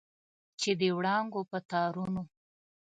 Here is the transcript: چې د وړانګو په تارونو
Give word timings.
چې 0.59 0.69
د 0.79 0.81
وړانګو 0.97 1.41
په 1.51 1.57
تارونو 1.69 2.21